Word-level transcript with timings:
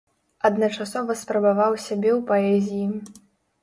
Адначасова 0.49 1.17
спрабаваў 1.21 1.79
сябе 1.87 2.11
ў 2.19 2.21
паэзіі. 2.35 2.85